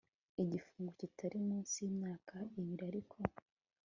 igifungo 0.43 0.89
kitari 0.99 1.37
munsi 1.47 1.75
y 1.83 1.87
imyaka 1.91 2.35
ibiri 2.59 2.83
ariko 2.91 3.17